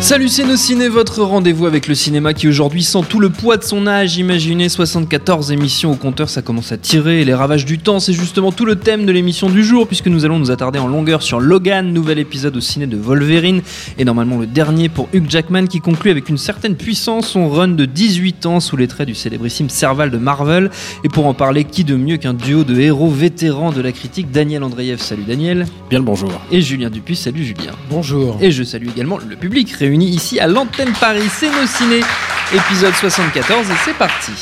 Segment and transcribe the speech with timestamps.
[0.00, 3.56] Salut c'est nos ciné, votre rendez-vous avec le cinéma qui aujourd'hui sent tout le poids
[3.56, 4.18] de son âge.
[4.18, 7.24] Imaginez 74 émissions au compteur, ça commence à tirer.
[7.24, 10.24] Les ravages du temps, c'est justement tout le thème de l'émission du jour puisque nous
[10.24, 13.62] allons nous attarder en longueur sur Logan, nouvel épisode au ciné de Wolverine
[13.98, 17.68] et normalement le dernier pour Hugh Jackman qui conclut avec une certaine puissance son run
[17.68, 20.70] de 18 ans sous les traits du célébrissime Serval de Marvel.
[21.02, 24.30] Et pour en parler, qui de mieux qu'un duo de héros vétérans de la critique,
[24.30, 25.66] Daniel Andreev, salut Daniel.
[25.90, 26.30] Bien le bonjour.
[26.52, 27.72] Et Julien Dupuis, salut Julien.
[27.90, 28.38] Bonjour.
[28.40, 32.00] Et je salue également le public réuni ici à l'antenne Paris, c'est nos ciné,
[32.52, 34.32] épisode 74 et c'est parti.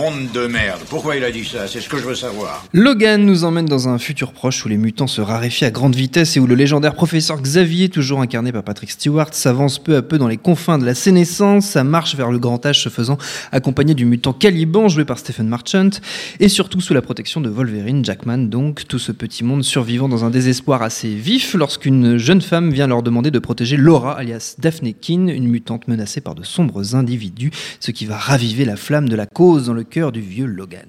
[0.00, 0.80] Monde de merde.
[0.88, 1.68] Pourquoi il a dit ça?
[1.68, 2.64] C'est ce que je veux savoir.
[2.72, 6.38] Logan nous emmène dans un futur proche où les mutants se raréfient à grande vitesse
[6.38, 10.16] et où le légendaire professeur Xavier, toujours incarné par Patrick Stewart, s'avance peu à peu
[10.16, 13.18] dans les confins de la sénescence, sa marche vers le grand âge se faisant
[13.52, 15.90] accompagné du mutant Caliban joué par Stephen Marchant
[16.38, 20.24] et surtout sous la protection de Wolverine, Jackman donc, tout ce petit monde survivant dans
[20.24, 24.94] un désespoir assez vif lorsqu'une jeune femme vient leur demander de protéger Laura alias Daphne
[24.94, 29.16] Keane, une mutante menacée par de sombres individus, ce qui va raviver la flamme de
[29.16, 30.88] la cause dans le cœur du vieux Logan.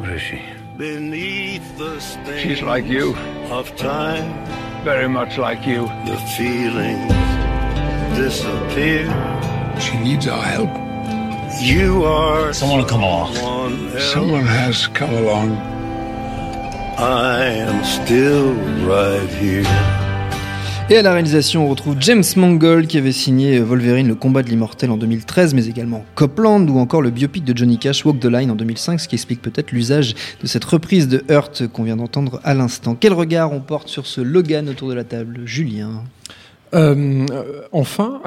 [0.00, 0.40] Où je suis
[0.78, 2.00] Beneath the
[2.38, 3.14] She's like you,
[3.50, 4.24] of time,
[4.84, 5.86] very much like you.
[6.04, 7.12] the feelings
[8.16, 9.06] disappear.
[9.80, 10.70] She needs our help.
[11.60, 13.34] You are Someone will come along.
[13.34, 14.00] someone.
[14.00, 15.56] Someone has come along.
[16.98, 18.52] I am still
[18.86, 19.64] right here.
[20.90, 24.50] Et à la réalisation, on retrouve James Mangold qui avait signé Wolverine Le combat de
[24.50, 28.26] l'immortel en 2013, mais également Copland ou encore le biopic de Johnny Cash Walk the
[28.26, 31.96] Line en 2005, ce qui explique peut-être l'usage de cette reprise de Hurt qu'on vient
[31.96, 32.96] d'entendre à l'instant.
[33.00, 36.02] Quel regard on porte sur ce Logan autour de la table Julien?
[36.74, 37.24] Euh,
[37.72, 38.20] enfin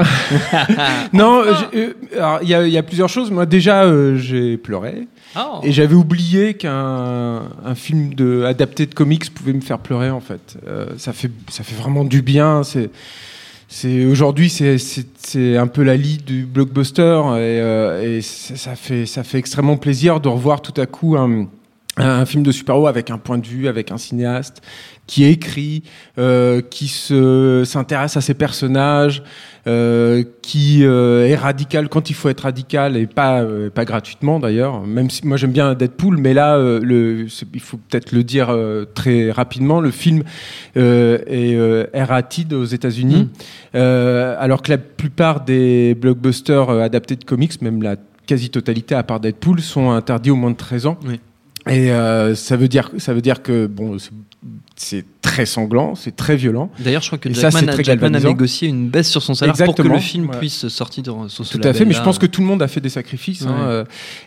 [1.13, 1.43] Non,
[1.75, 3.29] euh, alors, il y, a- il y a plusieurs choses.
[3.29, 5.07] Moi, déjà, euh, j'ai pleuré.
[5.35, 5.59] Oh.
[5.63, 8.13] Et j'avais oublié qu'un un film
[8.45, 10.57] adapté de comics pouvait me faire pleurer, en fait.
[10.67, 12.63] Euh, ça, fait ça fait vraiment du bien.
[12.63, 12.89] C'est.
[14.09, 19.39] Aujourd'hui c'est un peu la lie du blockbuster et, euh, et ça fait ça fait
[19.39, 21.47] extrêmement plaisir de revoir tout à coup un
[21.97, 24.61] un film de super-héros avec un point de vue, avec un cinéaste
[25.07, 25.83] qui écrit,
[26.17, 29.23] euh, qui se s'intéresse à ses personnages,
[29.65, 34.39] euh, qui euh, est radical quand il faut être radical et pas euh, pas gratuitement
[34.39, 34.85] d'ailleurs.
[34.85, 38.49] Même si moi j'aime bien Deadpool, mais là euh, le, il faut peut-être le dire
[38.49, 39.79] euh, très rapidement.
[39.79, 40.23] Le film
[40.75, 43.29] euh, est euh, R-rated aux États-Unis,
[43.75, 49.21] euh, alors que la plupart des blockbusters adaptés de comics, même la quasi-totalité à part
[49.21, 50.97] Deadpool, sont interdits au moins de 13 ans.
[51.05, 51.19] Oui.
[51.69, 53.97] Et euh, ça veut dire ça veut dire que bon
[54.77, 56.71] c'est- très sanglant, c'est très violent.
[56.79, 59.33] D'ailleurs, je crois que ça, Jackman, c'est a, Jackman a négocié une baisse sur son
[59.33, 60.37] salaire pour que le film Ouais.
[60.39, 62.67] puisse sortir sur ce Tout à fait, mais je pense que tout le monde a
[62.69, 63.41] fait des sacrifices.
[63.45, 63.55] hein, Ouais.
[63.67, 63.83] euh,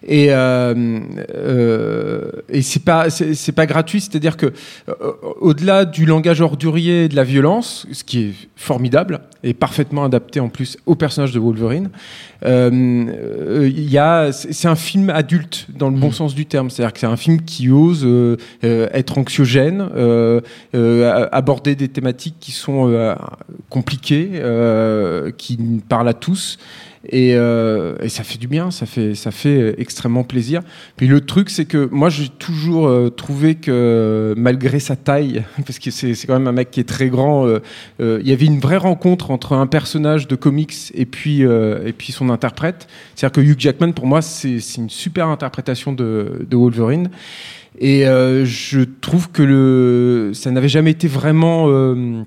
[0.07, 1.01] et euh,
[1.35, 4.47] euh, et c'est pas c'est c'est pas gratuit, c'est-à-dire que
[4.91, 4.93] euh,
[5.41, 10.39] au-delà du langage ordurier et de la violence, ce qui est formidable et parfaitement adapté
[10.39, 11.89] en plus au personnage de Wolverine,
[12.45, 16.13] euh, il y a c'est un film adulte dans le bon Mhm.
[16.13, 18.07] sens du terme, c'est-à-dire que c'est un film qui ose
[18.63, 20.40] être anxiogène, euh,
[21.33, 23.15] aborder des thématiques qui sont euh,
[23.69, 25.59] compliquées, euh, qui
[25.89, 26.59] parlent à tous.
[27.09, 30.61] Et, euh, ça fait du bien, ça fait, ça fait extrêmement plaisir.
[30.97, 35.79] Puis le truc, c'est que moi, j'ai toujours euh, trouvé que malgré sa taille, parce
[35.79, 37.61] que c'est quand même un mec qui est très grand, euh,
[38.01, 41.87] euh, il y avait une vraie rencontre entre un personnage de comics et puis, euh,
[41.87, 42.87] et puis son interprète.
[43.15, 47.09] C'est-à-dire que Hugh Jackman, pour moi, c'est une super interprétation de Wolverine.
[47.79, 51.67] Et euh, je trouve que le, ça n'avait jamais été vraiment.
[51.69, 52.23] euh,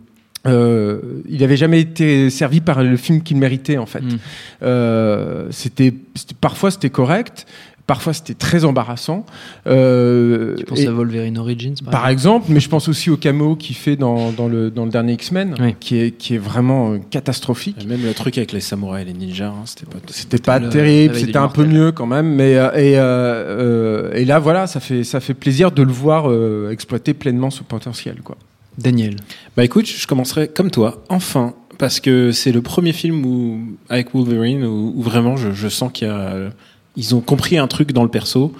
[0.45, 0.99] euh,
[1.29, 4.01] il n'avait jamais été servi par le film qu'il méritait en fait.
[4.01, 5.51] Mm.
[5.51, 5.93] C'était-
[6.41, 7.45] parfois c'était correct,
[7.87, 9.25] parfois c'était très embarrassant.
[9.67, 13.17] Euh, Tu penses et- à Wolverine Origins par, par exemple, mais je pense aussi au
[13.17, 15.75] caméo qu'il fait dans, dans, le, dans le dernier X-Men, Oui.
[15.79, 17.77] qui, est, qui est vraiment euh, catastrophique.
[17.83, 19.97] Et même le truc avec les samouraïs et les ninjas, hein, c'était pas.
[20.07, 24.13] C'était pas le- terrible, c'était un peu mieux quand même, mais euh, et, euh, euh,
[24.13, 27.63] et là voilà, ça fait ça fait plaisir de le voir euh, exploiter pleinement son
[27.63, 28.37] potentiel quoi.
[28.77, 29.17] Daniel.
[29.55, 33.59] Bah écoute, je commencerai comme toi, enfin, parce que c'est le premier film où,
[33.89, 36.49] avec Wolverine où, où vraiment je, je sens qu'il y a,
[36.95, 38.53] ils ont compris un truc dans le perso.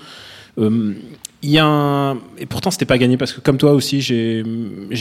[0.58, 0.94] Euh,
[1.44, 4.44] il y a un, et pourtant c'était pas gagné parce que comme toi aussi j'ai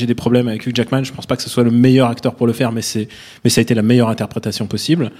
[0.06, 1.04] des problèmes avec Hugh Jackman.
[1.04, 3.06] Je pense pas que ce soit le meilleur acteur pour le faire, mais c'est
[3.44, 5.12] mais ça a été la meilleure interprétation possible.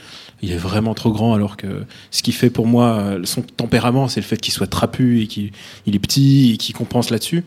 [0.43, 4.09] Il est vraiment trop grand alors que ce qui fait pour moi euh, son tempérament,
[4.09, 5.53] c'est le fait qu'il soit trapu et qu'il
[5.87, 7.44] il est petit et qu'il compense là-dessus.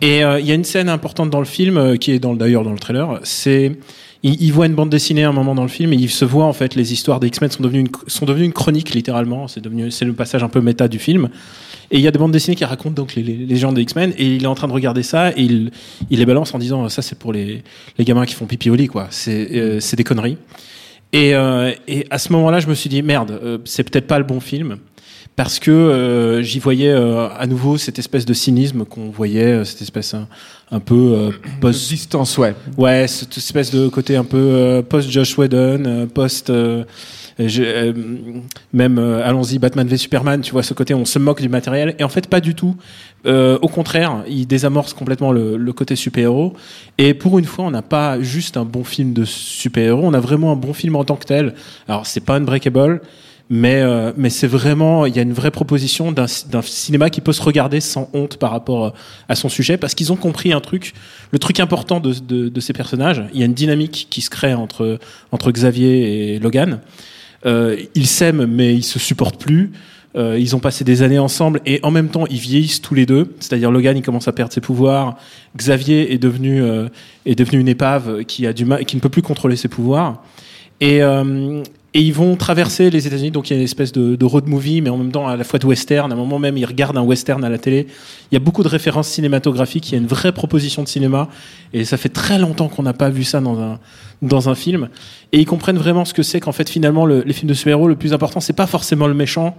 [0.00, 2.62] Et euh, il y a une scène importante dans le film euh, qui est d'ailleurs
[2.62, 3.20] dans le trailer.
[3.24, 3.76] C'est
[4.22, 6.24] il, il voit une bande dessinée à un moment dans le film et il se
[6.24, 9.48] voit en fait les histoires des X-Men sont devenues une, sont devenues une chronique littéralement.
[9.48, 11.28] C'est devenu c'est le passage un peu méta du film.
[11.90, 13.82] Et il y a des bandes dessinées qui racontent donc les, les, les gens des
[13.82, 15.70] X-Men et il est en train de regarder ça et il,
[16.10, 17.62] il les balance en disant ça c'est pour les,
[17.96, 19.08] les gamins qui font pipi au lit quoi.
[19.10, 20.36] C'est euh, c'est des conneries.
[21.12, 24.18] Et, euh, et à ce moment-là, je me suis dit merde, euh, c'est peut-être pas
[24.18, 24.76] le bon film
[25.38, 29.64] parce que euh, j'y voyais euh, à nouveau cette espèce de cynisme qu'on voyait, euh,
[29.64, 30.26] cette espèce un,
[30.72, 31.30] un peu
[31.60, 32.56] post Distance, ouais.
[32.76, 36.52] Ouais, cette espèce de côté un peu post Josh Whedon, post
[37.38, 37.94] je-
[38.72, 42.02] même allons-y Batman v Superman, tu vois ce côté on se moque du matériel et
[42.02, 42.74] en fait pas du tout.
[43.24, 46.54] Au contraire, il désamorce complètement le, le côté super-héros
[46.98, 50.20] et pour une fois, on n'a pas juste un bon film de super-héros, on a
[50.20, 51.54] vraiment un bon film en tant que tel.
[51.86, 53.00] Alors, c'est pas Unbreakable,
[53.50, 57.32] mais euh, mais c'est vraiment il y a une vraie proposition d'un cinéma qui peut
[57.32, 58.90] se regarder sans honte par rapport euh,
[59.28, 60.92] à son sujet parce qu'ils ont compris un truc
[61.30, 64.30] le truc important de, de, de ces personnages il y a une dynamique qui se
[64.30, 64.98] crée entre
[65.32, 66.80] entre Xavier et Logan.
[67.46, 69.72] Euh, ils s'aiment mais ils se supportent plus.
[70.16, 73.06] Euh, ils ont passé des années ensemble et en même temps ils vieillissent tous les
[73.06, 73.34] deux.
[73.40, 75.16] C'est-à-dire Logan il commence à perdre ses pouvoirs.
[75.56, 76.88] Xavier est devenu euh,
[77.26, 80.22] est devenu une épave qui a du mal qui ne peut plus contrôler ses pouvoirs.
[80.80, 81.62] Et, euh,
[81.98, 84.80] et ils vont traverser les États-Unis, donc il y a une espèce de, road movie,
[84.82, 86.12] mais en même temps à la fois de western.
[86.12, 87.88] À un moment même, ils regardent un western à la télé.
[88.30, 89.88] Il y a beaucoup de références cinématographiques.
[89.88, 91.28] Il y a une vraie proposition de cinéma,
[91.72, 93.80] et ça fait très longtemps qu'on n'a pas vu ça dans un
[94.22, 94.90] dans un film.
[95.32, 97.88] Et ils comprennent vraiment ce que c'est qu'en fait finalement le- les films de super-héros,
[97.88, 99.56] le plus important, c'est pas forcément le méchant,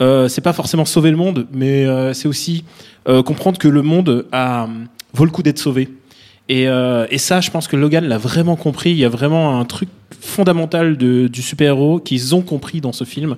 [0.00, 2.62] euh, c'est pas forcément sauver le monde, mais euh, c'est aussi
[3.08, 4.26] euh, comprendre que le monde
[5.12, 5.88] vaut le coup d'être sauvé.
[6.52, 8.90] Euh, et ça, je pense que Logan l'a vraiment compris.
[8.90, 9.88] Il y a vraiment un truc
[10.20, 13.36] fondamental de, du super-héros qu'ils ont compris dans ce film.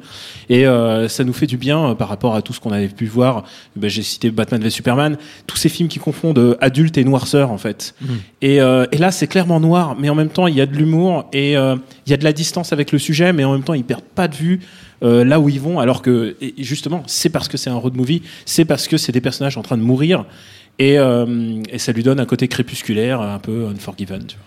[0.49, 2.89] Et euh, ça nous fait du bien euh, par rapport à tout ce qu'on avait
[2.89, 3.45] pu voir.
[3.77, 7.51] Ben, J'ai cité Batman v Superman, tous ces films qui confondent euh, adulte et noirceur
[7.51, 7.95] en fait.
[8.41, 10.77] Et, euh, et là, c'est clairement noir, mais en même temps, il y a de
[10.77, 13.75] l'humour et il y a de la distance avec le sujet, mais en même temps,
[13.75, 14.61] ils perdent pas de vue
[15.03, 15.81] euh, là où ils vont.
[15.81, 19.13] Alors que, et justement, c'est parce que c'est un road movie, c'est parce que c'est
[19.13, 20.25] des personnages en train de mourir.
[20.79, 24.25] Et, euh, et ça lui donne un côté crépusculaire, un peu unforgiven.
[24.27, 24.47] Tu vois.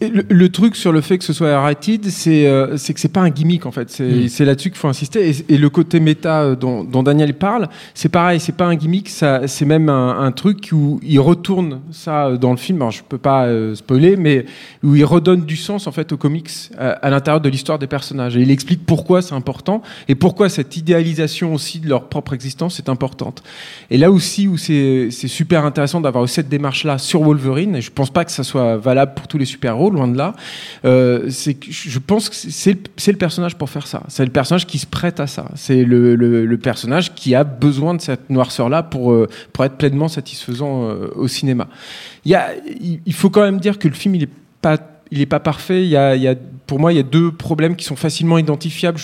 [0.00, 3.20] Le, le truc sur le fait que ce soit rated, c'est euh, que c'est pas
[3.20, 3.88] un gimmick en fait.
[3.88, 4.46] C'est Mm.
[4.46, 5.30] là-dessus qu'il faut insister.
[5.30, 8.40] Et, et le côté méta euh, dont, dont Daniel parle, c'est pareil.
[8.40, 9.08] C'est pas un gimmick.
[9.08, 12.78] C'est même un, un truc où il retourne ça euh, dans le film.
[12.82, 14.44] Alors je peux pas euh, spoiler, mais
[14.82, 17.86] où il redonne du sens en fait aux comics à, à l'intérieur de l'histoire des
[17.86, 18.36] personnages.
[18.36, 22.80] Et il explique pourquoi c'est important et pourquoi cette idéalisation aussi de leur propre existence
[22.80, 23.44] est importante.
[23.90, 27.76] Et là aussi où c'est c'est super intéressant d'avoir cette démarche là sur Wolverine.
[27.76, 30.34] Et je pense pas que ça soit valable pour tous les super-héros, loin de là.
[30.84, 32.76] Euh, c'est je pense que c'est
[33.06, 34.02] le, personnage pour faire ça.
[34.08, 35.46] C'est le personnage qui se prête à ça.
[35.54, 40.88] C'est le, personnage qui a besoin de cette noirceur-là pour, euh, pour être pleinement satisfaisant
[40.88, 41.68] euh, au cinéma.
[42.24, 42.38] Il
[43.06, 44.30] il faut quand même dire que le film, il est
[44.60, 44.78] pas
[45.10, 45.82] il est pas parfait.
[45.84, 46.34] Il y a, il y a,
[46.66, 48.98] pour moi, il y a deux problèmes qui sont facilement identifiables.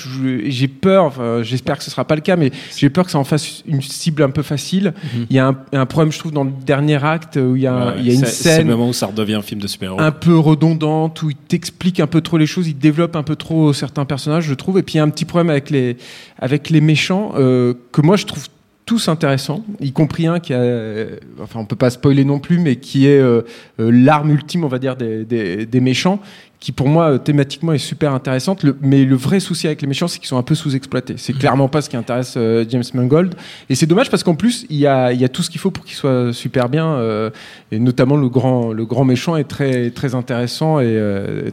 [0.47, 3.19] J'ai peur, enfin, j'espère que ce sera pas le cas, mais j'ai peur que ça
[3.19, 4.95] en fasse une cible un peu facile.
[5.29, 7.67] Il y a un, un problème, je trouve, dans le dernier acte où il y
[7.67, 9.43] a, un- il y a une C'est- C'est le scène moment où ça redevient un
[9.43, 10.01] film de super-héros.
[10.01, 13.37] un peu redondante où il t'explique un peu trop les choses, il développe un peu
[13.37, 14.79] trop certains personnages, je trouve.
[14.79, 15.97] Et puis il y a un petit problème avec les
[16.39, 18.47] avec les méchants euh, que moi je trouve
[18.91, 22.59] tous intéressants, y compris un qui a, euh, enfin on peut pas spoiler non plus,
[22.59, 23.43] mais qui est euh,
[23.79, 26.19] euh, l'arme ultime, on va dire, des, des, des méchants,
[26.59, 28.65] qui pour moi euh, thématiquement est super intéressante.
[28.65, 31.15] Le- mais le vrai souci avec les méchants, c'est qu'ils sont un peu sous-exploités.
[31.19, 33.35] C'est clairement pas ce qui intéresse euh, James Mangold.
[33.69, 35.61] Et c'est dommage parce qu'en plus il y a, il y a tout ce qu'il
[35.61, 36.87] faut pour qu'il soit super bien.
[36.87, 37.31] euh,
[37.71, 40.99] et notamment le grand, le grand méchant est très, très intéressant et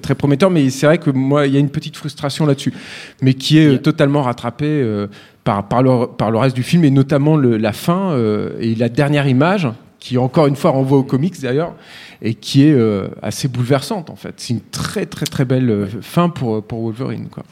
[0.02, 0.50] très prometteur.
[0.50, 2.74] Mais c'est vrai que moi, il y a une petite frustration là-dessus,
[3.22, 5.06] mais qui est totalement rattrapée
[5.48, 8.76] par, par, le, par le reste du film et notamment le- la fin euh, et
[8.76, 11.74] la dernière image qui encore une fois renvoie aux comics d'ailleurs
[12.22, 14.34] et qui est euh, assez bouleversante en fait.
[14.36, 17.44] C'est une très très très belle euh, fin pour, pour Wolverine quoi.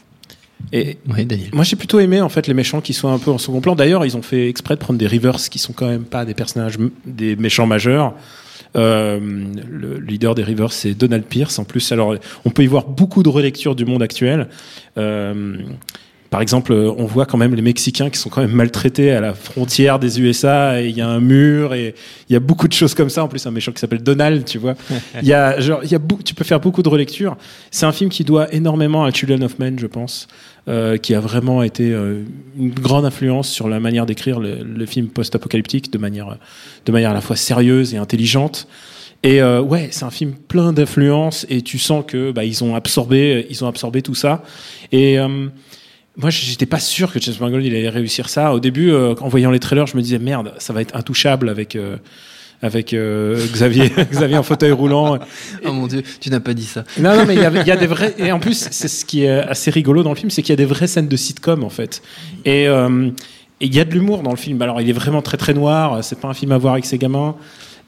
[0.72, 3.38] Et Oui, moi, j'ai plutôt aimé en fait les méchants qui soient un peu en
[3.38, 3.74] second plan.
[3.74, 6.34] D'ailleurs, ils ont fait exprès de prendre des Rivers qui sont quand même pas des
[6.34, 6.76] personnages,
[7.06, 8.14] des méchants majeurs.
[8.74, 9.20] Euh,
[9.70, 11.58] le leader des Rivers, c'est Donald Pierce.
[11.58, 14.48] En plus, alors, on peut y voir beaucoup de relectures du monde actuel.
[14.98, 15.56] Euh,
[16.30, 19.20] par exemple, euh, on voit quand même les Mexicains qui sont quand même maltraités à
[19.20, 21.94] la frontière des USA et il y a un mur et
[22.28, 23.24] il y a beaucoup de choses comme ça.
[23.24, 24.74] En plus, un méchant qui s'appelle Donald, tu vois.
[25.22, 27.36] Il y a, genre, il y a tu peux faire beaucoup de relectures.
[27.70, 30.28] C'est un film qui doit énormément à Children of Men, je pense,
[30.68, 32.22] euh, qui a vraiment été euh,
[32.58, 36.36] une grande influence sur la manière d'écrire le, le film post-apocalyptique de manière,
[36.84, 38.68] de manière à la fois sérieuse et intelligente.
[39.22, 42.74] Et euh, ouais, c'est un film plein d'influences et tu sens que bah, ils ont
[42.74, 44.42] absorbé, ils ont absorbé tout ça.
[44.92, 45.18] Et
[46.16, 48.54] moi, j'étais pas sûr que James Mangold il allait réussir ça.
[48.54, 51.48] Au début, euh, en voyant les trailers, je me disais merde, ça va être intouchable
[51.50, 51.98] avec euh,
[52.62, 55.18] avec euh, Xavier, Xavier en fauteuil roulant.
[55.64, 56.84] Oh mon dieu, tu n'as pas dit ça.
[56.98, 58.14] Non, non, mais il y, y a des vrais.
[58.18, 60.54] Et en plus, c'est ce qui est assez rigolo dans le film, c'est qu'il y
[60.54, 62.02] a des vraies scènes de sitcom en fait.
[62.46, 62.66] Et
[63.58, 64.60] et il y a de l'humour dans le film.
[64.60, 66.04] Alors, il est vraiment très très noir.
[66.04, 67.36] C'est pas un film à voir avec ses gamins.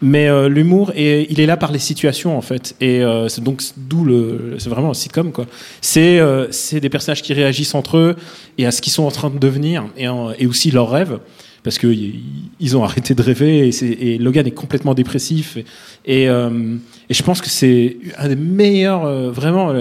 [0.00, 2.76] Mais euh, l'humour, il est là par les situations en fait.
[2.80, 5.46] Et euh, c'est donc d'où le, c'est vraiment un sitcom quoi.
[5.80, 6.46] C'est euh,
[6.80, 8.16] des personnages qui réagissent entre eux
[8.58, 11.18] et à ce qu'ils sont en train de devenir et, en- et aussi leurs rêves.
[11.64, 12.20] Parce que y-
[12.60, 15.58] ils ont arrêté de rêver et, et Logan est complètement dépressif.
[16.06, 16.76] Et, euh,
[17.10, 19.72] et je pense que c'est un des meilleurs, euh, vraiment.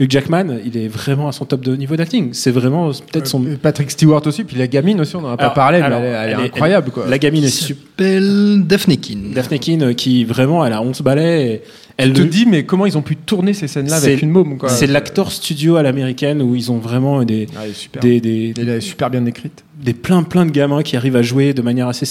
[0.00, 2.28] Hugh Jackman, il est vraiment à son top de niveau d'acting.
[2.32, 3.44] C'est vraiment peut-être son.
[3.44, 5.86] Euh, Patrick Stewart aussi, puis la gamine aussi, on n'en a pas Alors, parlé, mais
[5.86, 7.06] elle, est- elle est elle est- incroyable quoi.
[7.08, 7.82] La gamine est super.
[7.98, 9.32] s'appelle Daphne Keane.
[9.34, 11.62] Daphne Keane, euh, qui vraiment, elle a 11 balais.
[11.96, 14.56] Elle Je te dis, mais comment ils ont pu tourner ces scènes-là avec une môme
[14.56, 14.68] quoi.
[14.68, 18.00] C'est l'acteur studio à l'américaine où ils ont vraiment des, Ah, elle est super.
[18.00, 19.64] des, des, Elle est super bien écrite.
[19.82, 22.06] des plein plein de gamins qui arrivent à jouer de manière assez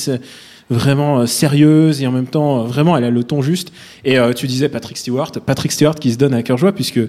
[0.70, 3.72] vraiment euh, sérieuse et en même temps euh, vraiment elle a le ton juste
[4.04, 7.00] et euh, tu disais Patrick Stewart Patrick Stewart qui se donne à cœur joie puisque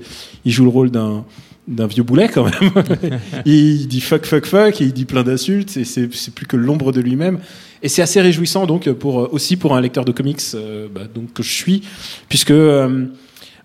[0.44, 1.24] il joue le rôle d'un
[1.66, 2.72] d'un vieux boulet quand même
[3.44, 6.56] il dit fuck fuck fuck et il dit plein d'insultes et c'est c'est plus que
[6.56, 7.40] l'ombre de lui-même
[7.82, 11.32] et c'est assez réjouissant donc pour aussi pour un lecteur de comics euh, bah, donc
[11.34, 11.82] que je suis
[12.28, 13.06] puisque euh,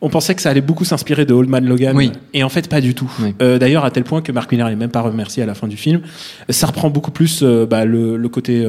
[0.02, 2.12] on pensait que ça allait beaucoup s'inspirer de Old Man Logan Oui.
[2.34, 3.34] et en fait pas du tout Oui.
[3.42, 5.70] euh, D'ailleurs, à tel point que Mark Miller n'est même pas remercié à la fin
[5.70, 6.02] du film.
[6.50, 8.68] Ça reprend beaucoup plus bah, le, le côté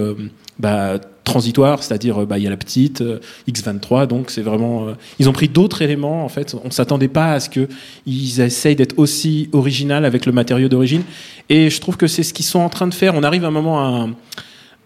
[0.59, 3.19] bah, transitoire, c'est-à-dire euh, bah, il y a la petite euh,
[3.49, 4.89] X23, donc c'est vraiment.
[4.89, 6.25] euh, ils ont pris d'autres éléments.
[6.25, 7.67] En fait, on s'attendait pas à ce que
[8.07, 11.03] ils essayent d'être aussi original avec le matériau d'origine.
[11.49, 13.15] Et je trouve que c'est ce qu'ils sont en train de faire.
[13.15, 14.13] On arrive à un moment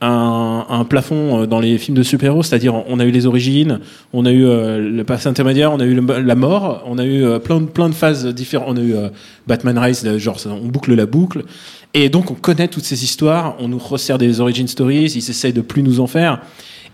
[0.01, 3.81] à un, plafond dans les films de super-héros, c'est-à-dire on a eu les origines,
[4.13, 7.61] on a eu le passé intermédiaire, on a eu la mort, on a eu plein
[7.61, 8.95] de plein de phases différentes, on a eu
[9.49, 11.43] Batman Rise, genre on boucle la boucle,
[11.95, 15.53] et donc on connaît toutes ces histoires, on nous resserre des origin stories, ils essayent
[15.53, 16.41] de plus nous en faire.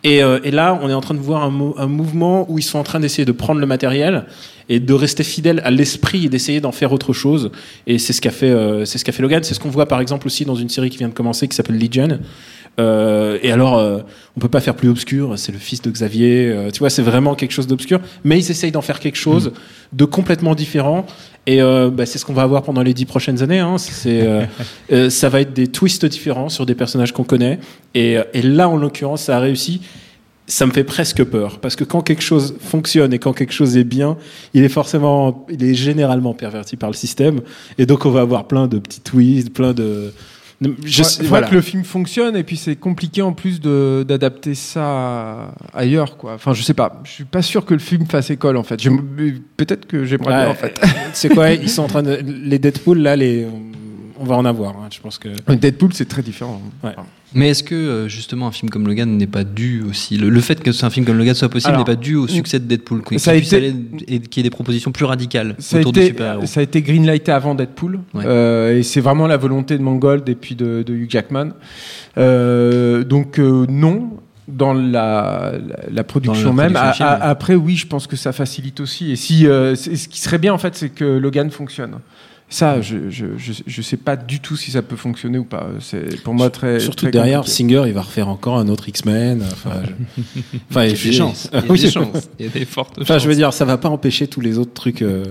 [0.03, 2.79] Et, euh, là, on est en train de voir un, un mouvement où ils sont
[2.79, 4.27] en train d'essayer de prendre le matériel
[4.69, 7.51] et de rester fidèles à l'esprit et d'essayer d'en faire autre chose.
[7.87, 9.43] Et c'est ce qu'a fait, euh, c'est ce qu'a fait Logan.
[9.43, 11.57] C'est ce qu'on voit par exemple aussi dans une série qui vient de commencer qui
[11.57, 12.21] s'appelle Legion.
[12.81, 14.01] Euh, et alors, euh,
[14.37, 15.35] on peut pas faire plus obscur.
[15.37, 16.49] C'est le fils de Xavier.
[16.49, 18.01] euh, tu vois, c'est vraiment quelque chose d'obscur.
[18.25, 19.53] Mais ils essayent d'en faire quelque chose
[19.93, 21.07] de complètement différent.
[21.47, 23.59] Et bah, c'est ce qu'on va avoir pendant les dix prochaines années.
[23.59, 23.77] Hein.
[25.11, 27.59] Ça va être des twists différents sur des personnages qu'on connaît.
[27.95, 29.83] Et, et là, en l'occurrence, ça a réussi.
[30.47, 33.79] Ça me fait presque peur parce que quand quelque chose fonctionne et quand quelque chose
[33.79, 34.19] est bien,
[34.53, 37.41] il est forcément, il est généralement perverti par le système.
[37.79, 40.13] Et donc, on va avoir plein de petits twists, plein de.
[40.61, 41.49] Je Ouais, sais- voilà.
[41.49, 46.35] que le film fonctionne et puis c'est compliqué en plus d'adapter ça ailleurs quoi.
[46.35, 48.77] Enfin je sais pas, je suis pas sûr que le film fasse école en fait.
[49.57, 50.75] Peut-être que j'aimerais bien Ouais, en fait.
[50.81, 52.19] Tu sais quoi, ils sont en train de.
[52.25, 53.47] Les Deadpool, là, les,
[54.19, 54.71] on va en avoir.
[54.77, 54.89] hein.
[54.91, 55.29] Je pense que.
[55.55, 56.63] Deadpool c'est très différent.
[56.83, 56.93] Ouais.
[57.35, 60.41] Mais est-ce que euh, justement un film comme Logan n'est pas dû aussi le, le
[60.41, 62.65] fait que c'est un film comme Logan soit possible n'est pas dû au succès de
[62.67, 63.75] Deadpool qu'il a puisse été- aller
[64.07, 66.47] et qu'il y ait des propositions plus radicales Ça a, autour du été, super-héros.
[66.47, 68.25] ça a été greenlighté avant Deadpool Ouais.
[68.27, 71.51] Euh, et c'est vraiment la volonté de Mangold et puis de, de Hugh Jackman.
[72.19, 74.11] Euh, donc euh, non
[74.47, 76.73] dans la, la, la production Dans la même.
[76.75, 79.11] production A- a- après oui, je pense que ça facilite aussi.
[79.11, 81.93] Et si euh, ce qui serait bien en fait, c'est que Logan fonctionne.
[82.55, 85.67] Ça, je, je, je, je sais pas du tout si ça peut fonctionner ou pas.
[85.81, 87.57] C'est pour moi très Surtout très derrière, compliqué.
[87.57, 89.43] Singer, il va refaire encore un autre X-Men.
[89.51, 90.23] Enfin, je...
[90.71, 91.51] enfin, Il y a des chances.
[91.53, 92.29] Il y a Oui, des chances.
[92.39, 93.25] Il y a des fortes Enfin, chances.
[93.25, 95.25] je veux dire, ça va pas empêcher tous les autres trucs, euh,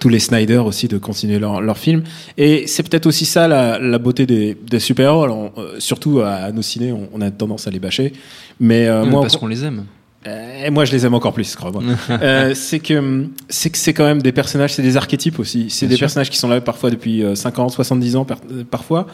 [0.00, 2.02] tous les Snyder aussi de continuer leur, leur film.
[2.36, 5.22] Et c'est peut-être aussi ça la, la beauté des, des super-héros.
[5.22, 8.12] Alors, euh, surtout à, à nos ciné, on, on a tendance à les bâcher.
[8.58, 9.84] Mais euh, moi, parce qu'on les aime.
[10.26, 11.82] Euh, moi, je les aime encore plus, crois-moi.
[12.10, 15.66] Euh, c'est que c'est que c'est quand même des personnages, c'est des archétypes aussi.
[15.70, 16.00] C'est des sûr.
[16.04, 19.06] personnages qui sont là parfois depuis euh, 50, 70 ans par- euh, parfois.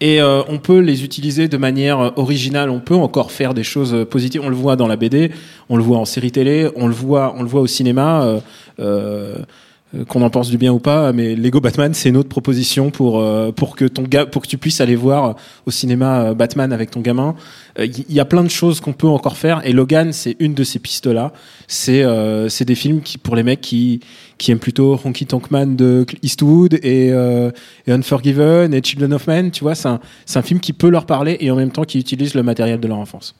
[0.00, 2.70] Et euh, on peut les utiliser de manière euh, originale.
[2.70, 4.40] On peut encore faire des choses euh, positives.
[4.44, 5.30] On le voit dans la BD,
[5.68, 8.22] on le voit en série télé, on le voit, on le voit au cinéma.
[8.24, 8.40] euh,
[8.80, 9.44] euh, euh,
[10.08, 13.20] qu'on en pense du bien ou pas, mais Lego Batman, c'est une autre proposition pour
[13.20, 15.32] euh, pour que ton pour que tu puisses aller voir euh,
[15.66, 17.34] au cinéma euh, Batman avec ton gamin.
[17.78, 20.54] Euh, Il y, a plein de choses qu'on peut encore faire, et Logan, c'est une
[20.54, 21.32] de ces pistes là.
[21.68, 24.00] C'est euh, des films qui pour les mecs qui
[24.38, 27.50] qui aiment plutôt Honky Tonk Man de Eastwood et, euh,
[27.86, 29.50] et Unforgiven et Children of Men.
[29.50, 31.84] Tu vois, c'est un c'est un film qui peut leur parler et en même temps
[31.84, 33.34] qui utilise le matériel de leur enfance.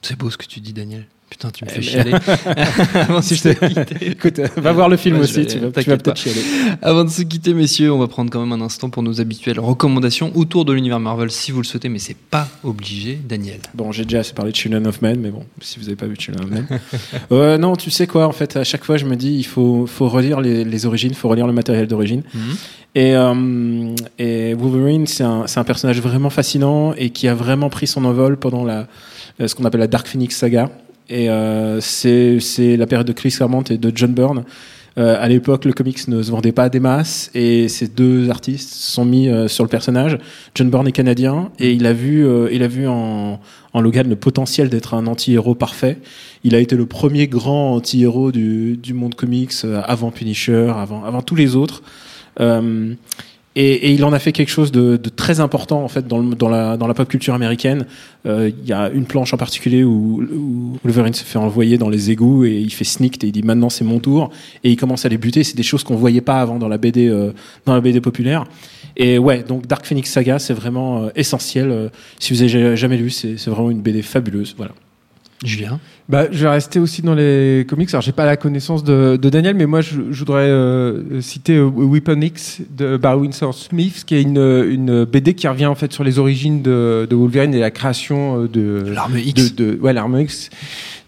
[0.00, 1.06] C'est beau ce que tu dis, Daniel.
[1.30, 2.12] Putain, tu me fais Eh, chialer.
[2.94, 3.56] Avant de se quitter.
[4.10, 6.40] Écoute, va voir le film Ouais, aussi, tu vas, peut-être chialer.
[6.80, 9.60] Avant de se quitter, messieurs, on va prendre quand même un instant pour nos habituelles
[9.60, 13.60] recommandations autour de l'univers Marvel si vous le souhaitez, mais c'est pas obligé, Daniel.
[13.74, 16.06] Bon, j'ai déjà assez parlé de Children of Men, mais bon, si vous n'avez pas
[16.06, 16.66] vu Children of Men.
[17.30, 19.86] Euh, non, tu sais quoi, en fait, à chaque fois, je me dis, il faut,
[19.86, 22.22] faut relire les, les origines, il faut relire le matériel d'origine.
[22.94, 27.68] Et, euh, et Wolverine, c'est un, c'est un personnage vraiment fascinant et qui a vraiment
[27.68, 28.86] pris son envol pendant la,
[29.44, 30.70] ce qu'on appelle la Dark Phoenix Saga.
[31.08, 34.44] Et euh, c'est la période de Chris Claremont et de John Byrne.
[34.98, 38.30] Euh, à l'époque, le comics ne se vendait pas à des masses et ces deux
[38.30, 40.18] artistes se sont mis euh, sur le personnage.
[40.56, 43.38] John Byrne est canadien et il a vu, euh, il a vu en,
[43.72, 45.98] en Logan le potentiel d'être un anti-héros parfait.
[46.42, 51.04] Il a été le premier grand anti-héros du, du monde comics euh, avant Punisher, avant,
[51.04, 51.82] avant tous les autres.
[53.60, 57.08] Et, il en a fait quelque chose de, très important en fait dans, la, pop
[57.08, 57.86] culture américaine.
[58.24, 62.12] Euh, Il y a une planche en particulier où, Wolverine se fait envoyer dans les
[62.12, 64.30] égouts et il fait sneak et il dit maintenant c'est mon tour
[64.62, 65.42] et il commence à les buter.
[65.42, 67.32] C'est des choses qu'on voyait pas avant dans la BD euh,
[67.66, 68.44] dans la BD populaire.
[68.96, 71.90] Et ouais, donc Dark Phoenix Saga c'est vraiment euh, essentiel.
[72.20, 74.54] Si vous avez jamais lu, c'est vraiment une BD fabuleuse.
[74.56, 74.72] Voilà.
[75.44, 75.80] Julien?
[76.08, 77.90] Bah, je vais rester aussi dans les comics.
[77.90, 81.56] Alors, j'ai pas la connaissance de, de Daniel, mais moi, je, je voudrais euh, citer
[81.56, 85.74] euh, Weapon X de Barry Windsor Smith, qui est une, une BD qui revient en
[85.74, 89.54] fait sur les origines de, de Wolverine et la création euh, de L'arme X.
[89.54, 90.48] de, de- ouais, l'arme X,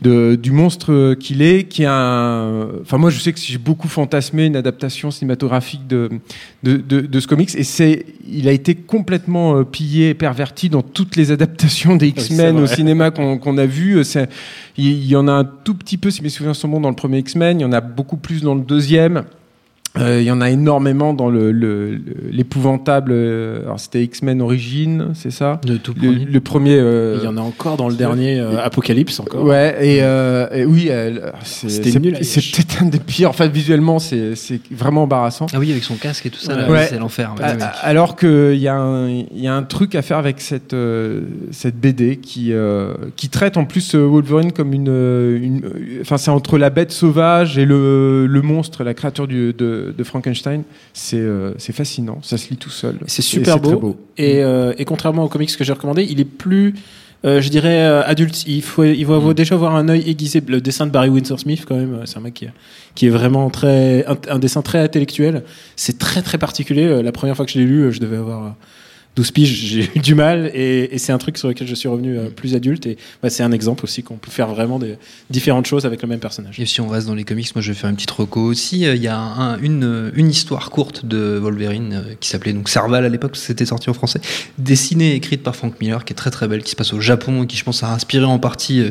[0.02, 2.68] de, du monstre qu'il est, qui est un.
[2.82, 6.10] Enfin, moi, je sais que j'ai beaucoup fantasmé une adaptation cinématographique de
[6.62, 10.82] de, de, de ce comics, et c'est, il a été complètement pillé, et perverti dans
[10.82, 14.04] toutes les adaptations des X-Men au cinéma qu'on a vu.
[14.04, 14.28] C'est,
[14.76, 16.90] il il y en a un tout petit peu, si mes souvenirs sont bons, dans
[16.90, 17.60] le premier X-Men.
[17.60, 19.24] Il y en a beaucoup plus dans le deuxième.
[19.98, 23.10] Euh, il y en a énormément dans le, le- le- l'épouvantable.
[23.12, 26.24] euh, alors c'était X-Men Origin, c'est ça De tout le, premier.
[26.26, 26.76] le premier.
[26.78, 29.42] euh, Il y en a encore dans le dernier euh, Apocalypse encore.
[29.44, 30.90] Ouais, et, euh, et oui,
[31.42, 33.30] C'était nul c'est peut-être un des pires.
[33.30, 34.34] Enfin, visuellement, c'est,
[34.70, 35.46] vraiment embarrassant.
[35.52, 36.86] Ah oui, avec son casque et tout ça, Ouais.
[36.88, 37.34] c'est l'enfer.
[37.38, 37.58] ouais.
[37.82, 40.74] Alors qu'il y, a un- il y a un truc à faire avec cette,
[41.50, 42.52] cette BD qui,
[43.16, 45.62] qui traite en plus Wolverine comme une.
[46.00, 50.04] Enfin, c'est entre la bête sauvage et le, le monstre, la créature du- de, de
[50.04, 50.62] Frankenstein.
[50.92, 52.96] C'est euh, fascinant, ça se lit tout seul.
[53.06, 53.96] C'est super beau.
[54.18, 56.74] Et, euh, et contrairement aux comics que j'ai recommandé, il est plus,
[57.24, 58.44] euh, je dirais, euh, adulte.
[58.46, 60.42] Il faut, il faut avoir- déjà avoir un œil aiguisé.
[60.46, 62.46] Le dessin de Barry Windsor Smith, quand même, c'est un mec qui,
[62.94, 65.44] qui est vraiment très, un, un dessin très intellectuel.
[65.76, 67.02] C'est très très particulier.
[67.02, 68.54] La première fois que je l'ai lu, je devais avoir
[69.16, 70.50] 12 piges, j'ai eu du mal.
[70.54, 72.86] Et, et c'est un truc sur lequel je suis revenu euh, plus adulte.
[72.86, 74.96] Et bah, c'est un exemple aussi qu'on peut faire vraiment des
[75.30, 76.58] différentes choses avec le même personnage.
[76.60, 78.86] Et si on reste dans les comics, moi je vais faire une petite reco aussi.
[78.86, 82.52] Euh, Il y a un- une, euh, une histoire courte de Wolverine euh, qui s'appelait
[82.52, 84.20] donc Serval à l'époque, c'était sorti en français,
[84.58, 87.00] dessinée et écrite par Frank Miller, qui est très très belle, qui se passe au
[87.00, 88.82] Japon et qui je pense a inspiré en partie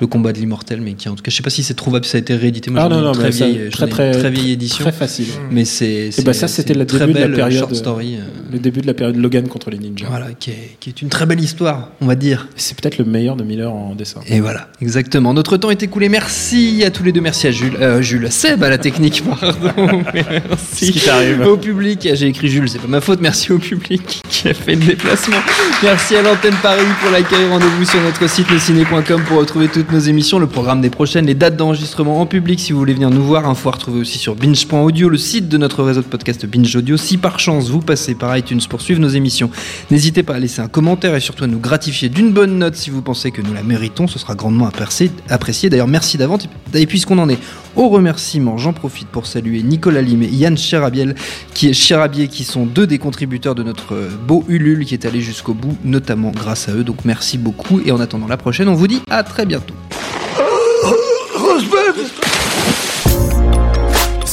[0.00, 2.04] le combat de l'immortel, mais qui en tout cas, je sais pas si c'est trouvable,
[2.06, 2.70] ça a été réédité.
[2.70, 4.82] Moi, Ah non, non, très vieille, très, très- très vieille édition.
[4.84, 5.26] Très facile.
[5.50, 8.16] Mais c'est c'est- bah, ça, c'était le début de la belle période, short story.
[8.50, 10.06] Le début de la période Logan contre les ninjas.
[10.08, 12.48] Voilà, qui est, qui est une très belle histoire, on va dire.
[12.56, 14.20] C'est peut-être le meilleur de Miller en dessin.
[14.26, 15.34] Et voilà, exactement.
[15.34, 16.08] Notre temps est écoulé.
[16.08, 17.20] Merci à tous les deux.
[17.20, 17.76] Merci à Jules.
[17.80, 20.02] Euh, Jules, Seb à la technique, pardon.
[20.14, 20.92] Merci.
[20.92, 21.00] Qui.
[21.44, 22.08] Au public.
[22.14, 23.20] J'ai écrit Jules, c'est pas ma faute.
[23.20, 25.36] Merci au public qui a fait le déplacement.
[25.82, 27.48] Merci à l'antenne Paris pour l'accueil.
[27.48, 31.34] Rendez-vous sur notre site leciné.com pour retrouver toutes nos émissions, le programme des prochaines, les
[31.34, 33.46] dates d'enregistrement en public si vous voulez venir nous voir.
[33.46, 36.96] Info à retrouver aussi sur binge.audio, le site de notre réseau de podcast Binge Audio.
[36.96, 39.50] Si par chance vous passez par iTunes pour suivre nos émissions,
[39.90, 42.90] n'hésitez pas à laisser un commentaire et surtout à nous gratifier d'une bonne note si
[42.90, 44.06] vous pensez que nous la méritons.
[44.06, 45.70] Ce sera grandement apprécié.
[45.70, 46.48] D'ailleurs, merci d'avance.
[46.74, 47.38] Et puisqu'on en est
[47.74, 51.14] au remerciement, j'en profite pour saluer Nicolas Lim et Yann Cherabiel,
[51.54, 55.04] qui est Cherabier, qui sont deux des contributeurs de notre euh, beau Ulule qui est
[55.04, 56.84] allé jusqu'au bout, notamment grâce à eux.
[56.84, 57.80] Donc merci beaucoup.
[57.84, 59.74] Et en attendant la prochaine, on vous dit à très bientôt.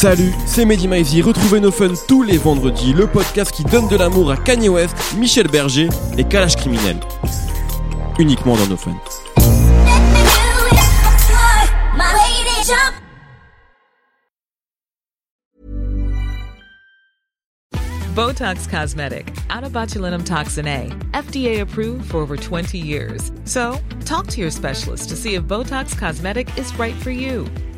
[0.04, 1.22] Salut, c'est Mehdi Maizy.
[1.22, 4.94] Retrouvez nos fun tous les vendredis, le podcast qui donne de l'amour à Kanye West,
[5.18, 5.88] Michel Berger
[6.18, 6.98] et Kalash Criminel.
[8.20, 8.92] Uniquement dans nos fun.
[18.14, 23.32] Botox Cosmetic, out of botulinum toxin A, FDA approved for over 20 years.
[23.46, 27.46] So, talk to your specialist to see if Botox Cosmetic is right for you.